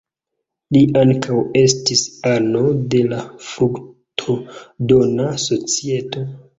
Li 0.77 0.79
ankaŭ 1.01 1.37
estis 1.61 2.01
ano 2.31 2.63
de 2.97 3.05
la 3.13 3.21
"Fruktodona 3.53 5.33
Societo". 5.49 6.31